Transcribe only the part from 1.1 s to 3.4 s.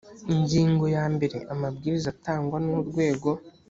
mbere amabwiriza atangwa n urwego